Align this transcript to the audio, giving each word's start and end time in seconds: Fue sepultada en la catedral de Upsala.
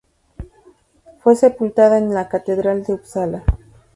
Fue 1.19 1.35
sepultada 1.35 1.99
en 1.99 2.11
la 2.11 2.27
catedral 2.27 2.83
de 2.83 2.93
Upsala. 2.95 3.43